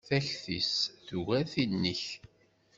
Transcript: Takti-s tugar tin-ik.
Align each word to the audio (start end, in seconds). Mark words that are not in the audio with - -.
Takti-s 0.07 0.73
tugar 1.07 1.43
tin-ik. 1.53 2.05